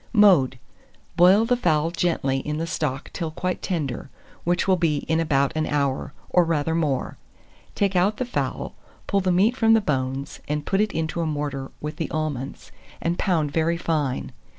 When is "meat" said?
9.31-9.55